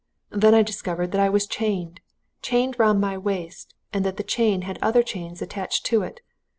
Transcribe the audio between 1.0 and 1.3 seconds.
that I